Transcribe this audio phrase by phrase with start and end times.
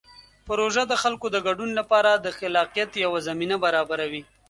[0.47, 4.23] پروژه د خلکو د ګډون لپاره د خلاقیت یوه زمینه برابروي.